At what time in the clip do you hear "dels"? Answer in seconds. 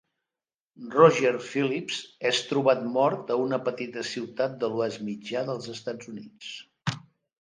5.51-5.69